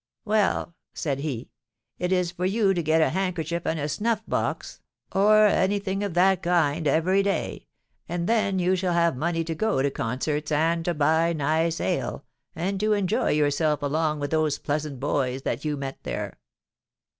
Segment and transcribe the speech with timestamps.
[0.25, 1.51] 'Well,' said he,
[1.99, 4.81] 'it is for you to get a handkerchief and a snuff box,
[5.11, 7.67] or any thing of that kind, every day;
[8.09, 12.25] and then you shall have money to go to concerts, and to buy nice ale,
[12.55, 16.39] and to enjoy yourself along with those pleasant boys that you met there.'